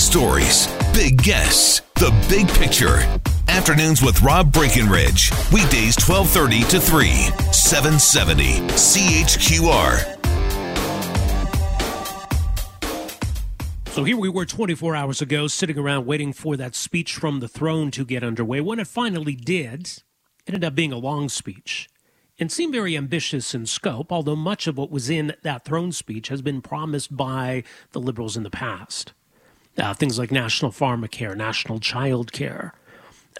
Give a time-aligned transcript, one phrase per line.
[0.00, 2.98] stories, big guests, the big picture.
[3.48, 5.30] Afternoons with Rob Breckenridge.
[5.52, 7.08] Weekdays 1230 to 3,
[7.52, 10.16] 770 CHQR.
[13.88, 17.48] So here we were 24 hours ago, sitting around waiting for that speech from the
[17.48, 18.60] throne to get underway.
[18.60, 20.02] When it finally did, it
[20.54, 21.88] ended up being a long speech
[22.38, 26.28] and seemed very ambitious in scope, although much of what was in that throne speech
[26.28, 27.62] has been promised by
[27.92, 29.12] the Liberals in the past.
[29.78, 32.74] Uh, things like national pharmacare, national child care.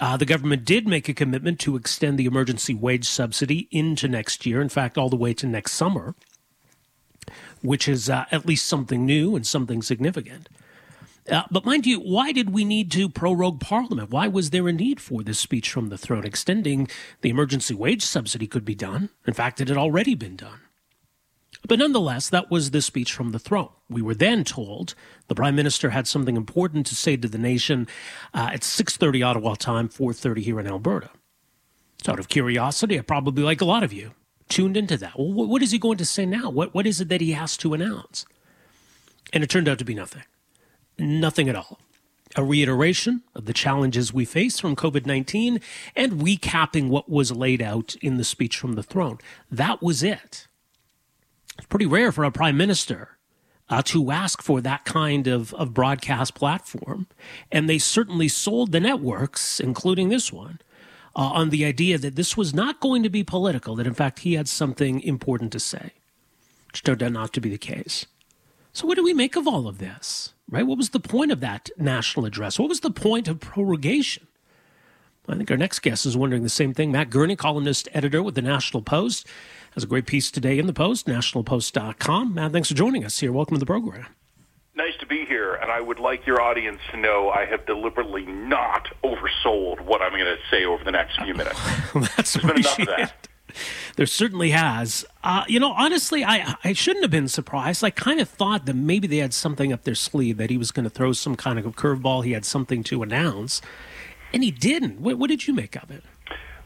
[0.01, 4.47] Uh, the government did make a commitment to extend the emergency wage subsidy into next
[4.47, 6.15] year, in fact, all the way to next summer,
[7.61, 10.48] which is uh, at least something new and something significant.
[11.29, 14.11] Uh, but mind you, why did we need to prorogue Parliament?
[14.11, 16.25] Why was there a need for this speech from the throne?
[16.25, 16.89] Extending
[17.20, 19.11] the emergency wage subsidy could be done.
[19.27, 20.61] In fact, it had already been done.
[21.69, 23.69] But nonetheless, that was the speech from the throne.
[23.88, 24.95] We were then told
[25.28, 27.86] the prime minister had something important to say to the nation
[28.34, 31.11] uh, at 6:30 Ottawa time, 4:30 here in Alberta.
[32.02, 34.12] So, out of curiosity, I probably, like a lot of you,
[34.48, 35.19] tuned into that.
[35.19, 36.50] Well, what is he going to say now?
[36.50, 38.24] What what is it that he has to announce?
[39.33, 40.22] And it turned out to be nothing
[41.00, 41.78] nothing at all.
[42.36, 45.61] A reiteration of the challenges we face from COVID 19
[45.97, 49.19] and recapping what was laid out in the speech from the throne.
[49.50, 50.47] That was it.
[51.61, 53.19] It's pretty rare for a prime minister
[53.69, 57.06] uh, to ask for that kind of, of broadcast platform.
[57.52, 60.58] And they certainly sold the networks, including this one,
[61.14, 64.20] uh, on the idea that this was not going to be political, that in fact
[64.20, 65.92] he had something important to say,
[66.69, 68.06] which turned out not to be the case.
[68.72, 70.33] So, what do we make of all of this?
[70.50, 70.67] right?
[70.67, 72.58] What was the point of that national address?
[72.58, 74.27] What was the point of prorogation?
[75.28, 76.91] I think our next guest is wondering the same thing.
[76.91, 79.28] Matt Gurney, columnist, editor with the National Post,
[79.75, 82.35] has a great piece today in the Post, nationalpost.com.
[82.35, 83.33] Matt, thanks for joining us here.
[83.33, 84.07] Welcome to the program.
[84.75, 88.25] Nice to be here, and I would like your audience to know I have deliberately
[88.25, 91.61] not oversold what I'm going to say over the next few minutes.
[91.95, 93.29] That's There's been enough of that
[93.97, 95.05] there certainly has.
[95.23, 97.85] Uh, you know, honestly, I I shouldn't have been surprised.
[97.85, 100.70] I kind of thought that maybe they had something up their sleeve that he was
[100.70, 102.25] going to throw some kind of a curveball.
[102.25, 103.61] He had something to announce,
[104.33, 105.01] and he didn't.
[105.01, 106.03] What, what did you make of it?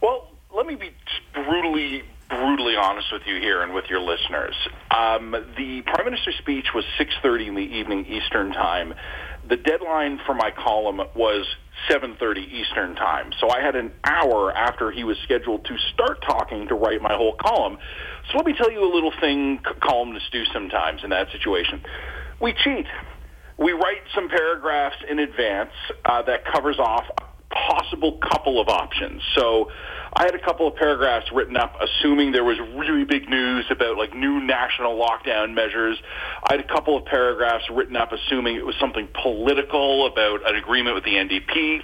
[0.00, 0.90] Well, let me be
[1.32, 4.54] brutally brutally honest with you here and with your listeners.
[4.90, 8.94] Um, the prime minister's speech was 6:30 in the evening Eastern time.
[9.46, 11.46] The deadline for my column was
[11.88, 13.32] 7:30 Eastern Time.
[13.40, 17.14] So I had an hour after he was scheduled to start talking to write my
[17.14, 17.78] whole column.
[18.30, 21.82] So let me tell you a little thing columnists do sometimes in that situation.
[22.40, 22.86] We cheat.
[23.56, 25.72] We write some paragraphs in advance
[26.04, 29.22] uh, that covers off a possible couple of options.
[29.36, 29.70] So
[30.16, 33.98] I had a couple of paragraphs written up assuming there was really big news about
[33.98, 35.98] like new national lockdown measures.
[36.48, 40.54] I had a couple of paragraphs written up assuming it was something political about an
[40.54, 41.80] agreement with the NDP.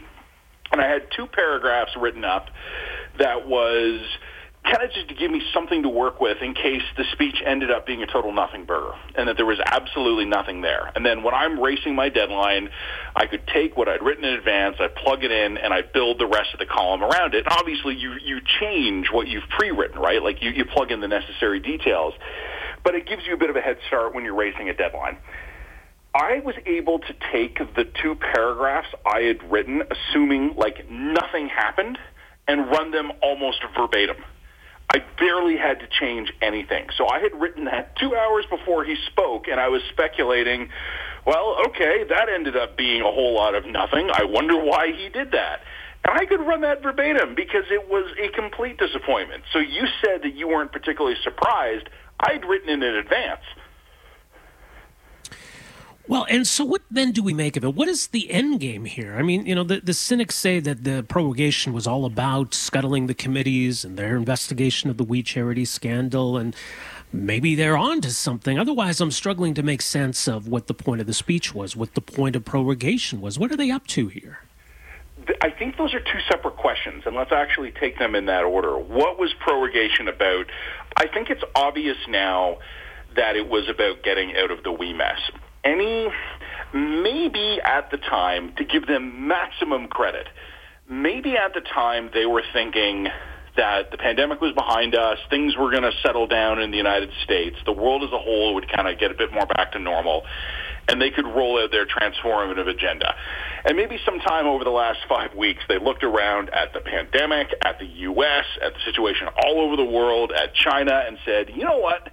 [0.71, 2.51] And I had two paragraphs written up
[3.19, 4.01] that was
[4.65, 7.71] kind of just to give me something to work with in case the speech ended
[7.71, 10.93] up being a total nothing burger and that there was absolutely nothing there.
[10.95, 12.69] And then when I'm racing my deadline,
[13.17, 16.19] I could take what I'd written in advance, I plug it in, and I build
[16.19, 17.47] the rest of the column around it.
[17.47, 20.23] And obviously, you you change what you've pre-written, right?
[20.23, 22.13] Like you, you plug in the necessary details,
[22.85, 25.17] but it gives you a bit of a head start when you're racing a deadline.
[26.15, 31.99] I was able to take the two paragraphs I had written, assuming like nothing happened,
[32.47, 34.17] and run them almost verbatim.
[34.93, 36.89] I barely had to change anything.
[36.97, 40.69] So I had written that two hours before he spoke, and I was speculating,
[41.25, 44.11] well, okay, that ended up being a whole lot of nothing.
[44.13, 45.61] I wonder why he did that.
[46.05, 49.45] And I could run that verbatim because it was a complete disappointment.
[49.53, 51.89] So you said that you weren't particularly surprised.
[52.19, 53.43] I'd written it in advance.
[56.11, 57.73] Well, and so what then do we make of it?
[57.77, 59.15] What is the end game here?
[59.17, 63.07] I mean, you know, the, the cynics say that the prorogation was all about scuttling
[63.07, 66.57] the committees and their investigation of the We Charity scandal, and
[67.13, 68.59] maybe they're on to something.
[68.59, 71.95] Otherwise, I'm struggling to make sense of what the point of the speech was, what
[71.95, 73.39] the point of prorogation was.
[73.39, 74.41] What are they up to here?
[75.41, 78.77] I think those are two separate questions, and let's actually take them in that order.
[78.77, 80.47] What was prorogation about?
[80.97, 82.59] I think it's obvious now
[83.15, 85.21] that it was about getting out of the WE mess
[85.65, 86.09] any,
[86.73, 90.27] maybe at the time, to give them maximum credit,
[90.89, 93.09] maybe at the time they were thinking
[93.57, 97.11] that the pandemic was behind us, things were going to settle down in the United
[97.25, 99.79] States, the world as a whole would kind of get a bit more back to
[99.79, 100.23] normal,
[100.89, 103.15] and they could roll out their transformative agenda.
[103.65, 107.79] And maybe sometime over the last five weeks, they looked around at the pandemic, at
[107.79, 111.79] the U.S., at the situation all over the world, at China, and said, you know
[111.79, 112.11] what?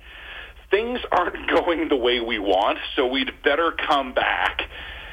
[0.77, 4.61] Things aren't going the way we want, so we'd better come back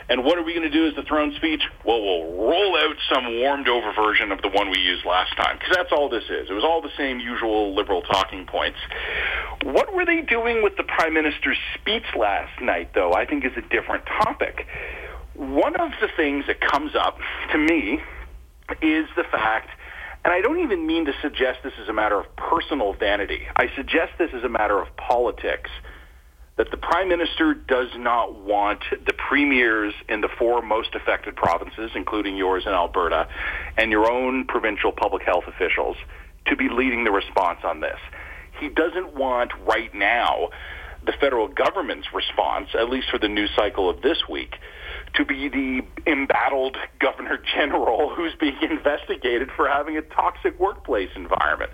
[0.09, 1.63] And what are we going to do as the throne speech?
[1.85, 5.57] Well, we'll roll out some warmed over version of the one we used last time,
[5.59, 6.51] because that's all this is.
[6.51, 8.79] It was all the same usual liberal talking points.
[9.63, 13.53] What were they doing with the prime minister's speech last night, though, I think is
[13.57, 14.67] a different topic.
[15.35, 17.17] One of the things that comes up
[17.53, 18.03] to me
[18.83, 19.71] is the fact
[20.25, 23.43] and I don't even mean to suggest this is a matter of personal vanity.
[23.57, 25.71] I suggest this is a matter of politics
[26.57, 31.91] that the prime minister does not want the premiers in the four most affected provinces,
[31.95, 33.29] including yours in Alberta,
[33.77, 35.97] and your own provincial public health officials,
[36.47, 37.99] to be leading the response on this.
[38.61, 40.51] He doesn't want right now
[41.05, 44.55] the federal government's response, at least for the news cycle of this week,
[45.15, 51.71] to be the embattled governor general who's being investigated for having a toxic workplace environment.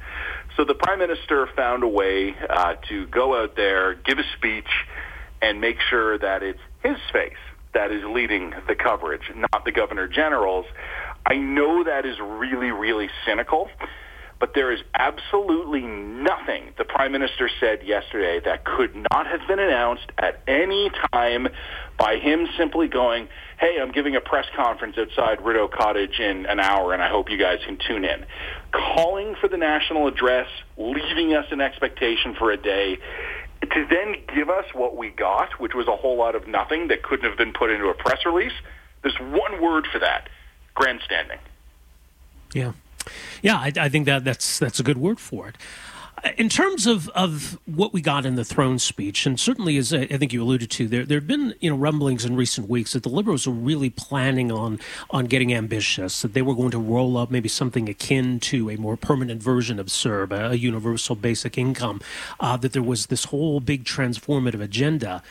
[0.57, 4.69] So the prime minister found a way uh, to go out there, give a speech,
[5.43, 7.33] and make sure that it's his face
[7.73, 10.67] that is leading the coverage, not the governor general's.
[11.25, 13.69] I know that is really, really cynical.
[14.41, 19.59] But there is absolutely nothing the Prime Minister said yesterday that could not have been
[19.59, 21.49] announced at any time
[22.01, 26.59] by him simply going, hey, I'm giving a press conference outside Rideau Cottage in an
[26.59, 28.25] hour, and I hope you guys can tune in.
[28.73, 30.49] Calling for the national address,
[30.79, 32.97] leaving us an expectation for a day,
[33.61, 37.03] to then give us what we got, which was a whole lot of nothing that
[37.03, 38.55] couldn't have been put into a press release,
[39.03, 40.31] there's one word for that
[40.75, 41.39] grandstanding.
[42.55, 42.73] Yeah.
[43.43, 45.57] Yeah, I, I think that that's that's a good word for it.
[46.37, 50.07] In terms of, of what we got in the throne speech, and certainly as I
[50.07, 53.03] think you alluded to, there there have been you know rumblings in recent weeks that
[53.03, 54.79] the Liberals were really planning on
[55.11, 58.77] on getting ambitious, that they were going to roll up maybe something akin to a
[58.77, 62.01] more permanent version of CERB, a, universal basic income,
[62.39, 65.23] uh, that there was this whole big transformative agenda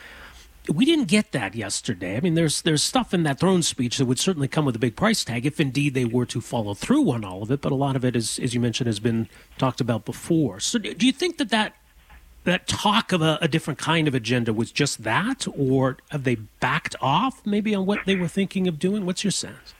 [0.68, 2.16] we didn't get that yesterday.
[2.16, 4.80] I mean, there's there's stuff in that throne speech that would certainly come with a
[4.80, 7.60] big price tag if indeed they were to follow through on all of it.
[7.60, 9.28] But a lot of it, is, as you mentioned, has been
[9.58, 10.60] talked about before.
[10.60, 11.74] So, do you think that that
[12.44, 16.36] that talk of a, a different kind of agenda was just that, or have they
[16.36, 19.06] backed off maybe on what they were thinking of doing?
[19.06, 19.74] What's your sense?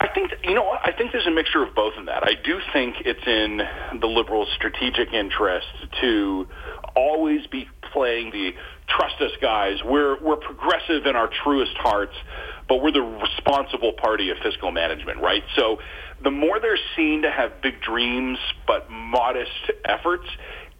[0.00, 0.68] I think you know.
[0.84, 2.24] I think there's a mixture of both in that.
[2.24, 3.62] I do think it's in
[4.00, 5.68] the liberals' strategic interest
[6.00, 6.48] to
[6.96, 8.54] always be playing the
[8.96, 9.78] trust us guys.
[9.84, 12.14] We're we're progressive in our truest hearts,
[12.68, 15.42] but we're the responsible party of fiscal management, right?
[15.56, 15.78] So
[16.22, 19.50] the more they're seen to have big dreams but modest
[19.84, 20.26] efforts,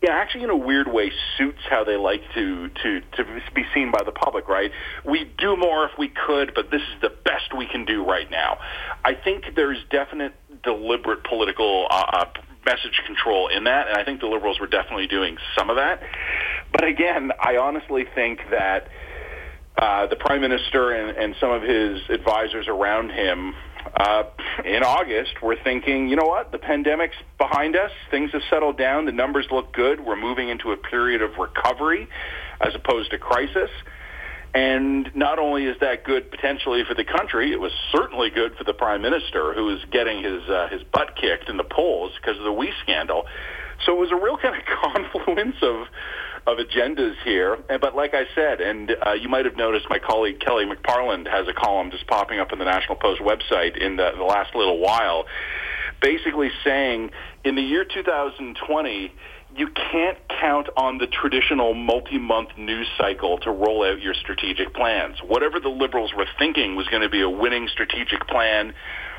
[0.02, 3.24] it actually in a weird way suits how they like to to to
[3.54, 4.70] be seen by the public, right?
[5.04, 8.30] We do more if we could, but this is the best we can do right
[8.30, 8.58] now.
[9.04, 12.24] I think there's definite deliberate political uh, uh
[12.64, 16.02] message control in that, and I think the liberals were definitely doing some of that.
[16.72, 18.88] But again, I honestly think that
[19.76, 23.54] uh, the prime minister and, and some of his advisors around him
[23.96, 24.24] uh,
[24.64, 29.06] in August were thinking, you know what, the pandemic's behind us, things have settled down,
[29.06, 32.08] the numbers look good, we're moving into a period of recovery
[32.60, 33.70] as opposed to crisis.
[34.54, 38.64] And not only is that good potentially for the country, it was certainly good for
[38.64, 42.36] the prime minister, who was getting his uh, his butt kicked in the polls because
[42.38, 43.24] of the WE scandal.
[43.86, 44.62] So it was a real kind of
[44.92, 45.86] confluence of
[46.46, 47.56] of agendas here.
[47.68, 51.46] But like I said, and uh, you might have noticed, my colleague Kelly McParland has
[51.48, 54.78] a column just popping up in the National Post website in the, the last little
[54.78, 55.26] while,
[56.02, 57.10] basically saying
[57.44, 59.12] in the year 2020
[59.54, 65.18] you can't count on the traditional multi-month news cycle to roll out your strategic plans.
[65.26, 68.72] Whatever the liberals were thinking was going to be a winning strategic plan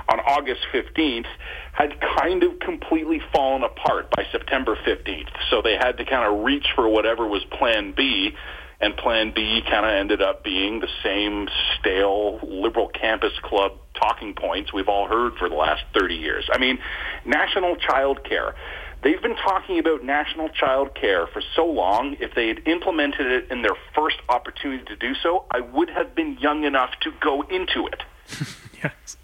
[0.10, 1.28] on August 15th
[1.72, 5.30] had kind of completely fallen apart by September 15th.
[5.50, 8.36] So they had to kind of reach for whatever was plan B
[8.84, 11.48] and plan B kind of ended up being the same
[11.80, 16.50] stale liberal campus club talking points we've all heard for the last 30 years.
[16.52, 16.80] I mean,
[17.26, 18.56] national child care
[19.04, 22.16] They've been talking about national child care for so long.
[22.22, 26.16] If they had implemented it in their first opportunity to do so, I would have
[26.16, 28.02] been young enough to go into it.
[28.82, 29.18] yes.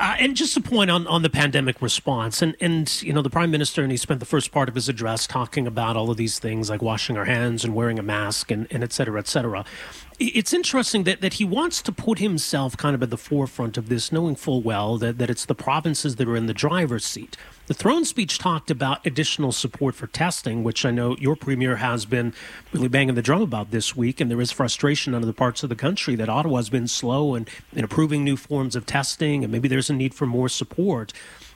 [0.00, 3.28] Uh, and just a point on, on the pandemic response, and, and you know the
[3.28, 6.16] prime minister, and he spent the first part of his address talking about all of
[6.16, 9.28] these things like washing our hands and wearing a mask and, and et cetera, et
[9.28, 9.64] cetera
[10.20, 13.88] it's interesting that, that he wants to put himself kind of at the forefront of
[13.88, 17.38] this, knowing full well that, that it's the provinces that are in the driver's seat.
[17.70, 22.04] The throne speech talked about additional support for testing, which I know your premier has
[22.04, 22.34] been
[22.72, 25.68] really banging the drum about this week, and there is frustration in the parts of
[25.68, 29.68] the country that Ottawa's been slow in, in approving new forms of testing, and maybe
[29.68, 31.12] there's a need for more support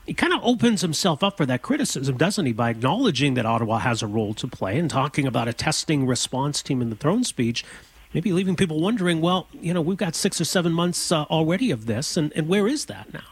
[0.07, 3.79] he kind of opens himself up for that criticism, doesn't he, by acknowledging that Ottawa
[3.79, 7.25] has a role to play and talking about a testing response team in the throne
[7.25, 7.65] speech
[8.13, 11.73] maybe leaving people wondering, well, you know, we've got six or seven months uh, already
[11.73, 13.25] of this, and, and where is that now?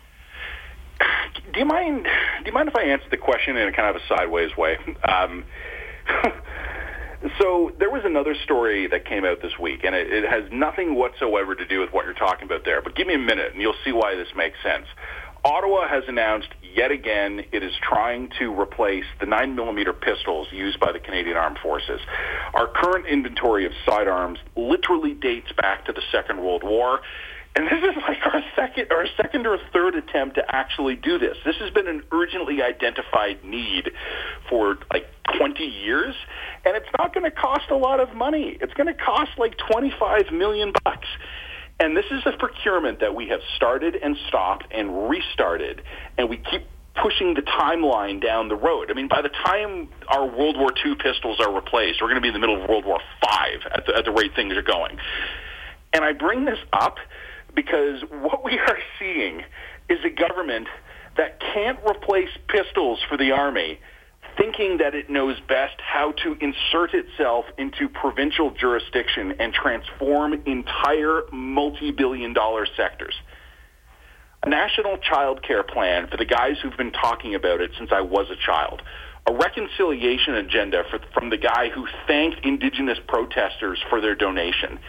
[1.52, 2.04] Do you mind?
[2.04, 4.78] Do you mind if I answer the question in a kind of a sideways way?
[5.08, 5.44] Um,
[7.40, 10.94] so there was another story that came out this week, and it, it has nothing
[10.94, 12.82] whatsoever to do with what you're talking about there.
[12.82, 14.86] But give me a minute, and you'll see why this makes sense.
[15.44, 20.92] Ottawa has announced yet again it is trying to replace the 9mm pistols used by
[20.92, 22.00] the Canadian Armed Forces.
[22.54, 27.00] Our current inventory of sidearms literally dates back to the Second World War.
[27.54, 31.36] And this is like our second our second or third attempt to actually do this.
[31.44, 33.90] This has been an urgently identified need
[34.48, 35.06] for like
[35.36, 36.14] 20 years,
[36.64, 38.56] and it's not going to cost a lot of money.
[38.60, 41.08] It's going to cost like 25 million bucks.
[41.78, 45.82] And this is a procurement that we have started and stopped and restarted,
[46.16, 46.66] and we keep
[47.02, 48.90] pushing the timeline down the road.
[48.90, 52.22] I mean, by the time our World War II pistols are replaced, we're going to
[52.22, 54.62] be in the middle of World War V at the, at the rate things are
[54.62, 54.98] going.
[55.92, 56.96] And I bring this up
[57.54, 59.42] because what we are seeing
[59.88, 60.68] is a government
[61.16, 63.78] that can't replace pistols for the Army
[64.36, 71.22] thinking that it knows best how to insert itself into provincial jurisdiction and transform entire
[71.32, 73.14] multi-billion dollar sectors.
[74.42, 78.00] A national child care plan for the guys who've been talking about it since I
[78.00, 78.82] was a child
[79.26, 84.80] a reconciliation agenda for, from the guy who thanked indigenous protesters for their donation,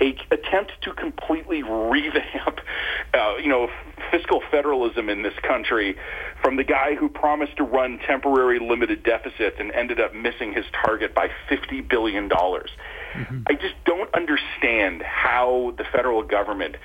[0.00, 2.60] a attempt to completely revamp,
[3.14, 3.68] uh, you know,
[4.12, 5.96] fiscal federalism in this country
[6.40, 10.64] from the guy who promised to run temporary limited deficits and ended up missing his
[10.84, 12.28] target by $50 billion.
[12.28, 13.42] Mm-hmm.
[13.48, 16.76] I just don't understand how the federal government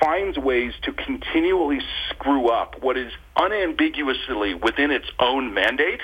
[0.00, 6.00] finds ways to continually screw up what is unambiguously within its own mandate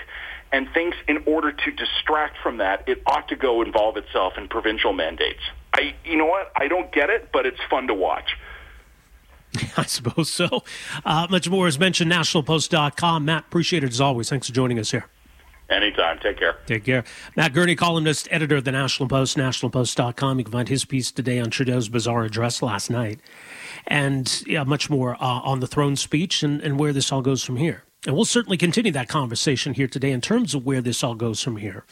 [0.55, 4.47] and thinks in order to distract from that, it ought to go involve itself in
[4.47, 5.41] provincial mandates.
[5.73, 6.53] I, you know what?
[6.55, 8.37] I don't get it, but it's fun to watch.
[9.77, 10.63] I suppose so.
[11.05, 13.25] Uh, much more is mentioned, nationalpost.com.
[13.25, 14.31] Matt, appreciate it as always.
[14.31, 15.07] Thanks for joining us here.
[15.69, 16.21] Anytime.
[16.23, 16.59] Take care.
[16.67, 17.03] Take care.
[17.35, 20.39] Matt Gurney, columnist, editor of the National Post, nationalpost.com.
[20.39, 23.19] You can find his piece today on Trudeau's bizarre address last night.
[23.89, 27.43] And yeah, much more uh, on the throne speech and, and where this all goes
[27.43, 27.83] from here.
[28.07, 31.43] And we'll certainly continue that conversation here today in terms of where this all goes
[31.43, 31.85] from here.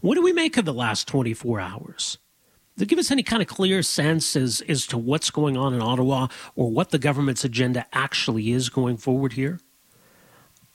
[0.00, 2.18] What do we make of the last 24 hours?
[2.76, 5.74] Does it give us any kind of clear sense as, as to what's going on
[5.74, 9.60] in Ottawa or what the government's agenda actually is going forward here?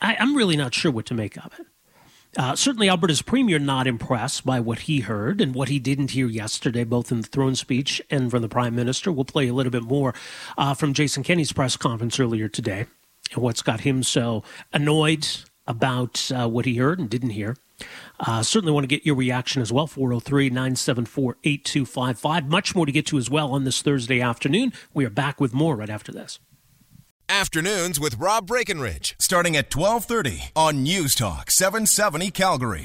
[0.00, 1.66] I, am really not sure what to make of it.
[2.38, 6.26] Uh, certainly, Alberta's premier not impressed by what he heard and what he didn't hear
[6.26, 9.10] yesterday, both in the throne speech and from the prime minister.
[9.10, 10.14] We'll play a little bit more
[10.58, 12.86] uh, from Jason Kenney's press conference earlier today
[13.34, 14.42] and what's got him so
[14.72, 15.26] annoyed
[15.66, 17.56] about uh, what he heard and didn't hear.
[18.18, 19.86] Uh, certainly want to get your reaction as well.
[19.86, 22.48] 403 974 8255.
[22.48, 24.72] Much more to get to as well on this Thursday afternoon.
[24.94, 26.38] We are back with more right after this.
[27.28, 32.84] Afternoons with Rob Breckenridge, starting at 1230 on News Talk 770 Calgary.